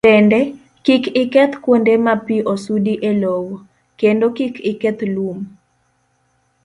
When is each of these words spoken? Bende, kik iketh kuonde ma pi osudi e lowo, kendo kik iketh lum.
Bende, 0.05 0.39
kik 0.85 1.03
iketh 1.21 1.55
kuonde 1.63 1.93
ma 2.05 2.13
pi 2.25 2.35
osudi 2.53 2.93
e 3.09 3.11
lowo, 3.21 3.53
kendo 3.99 4.25
kik 4.37 4.55
iketh 4.71 5.01
lum. 5.13 5.37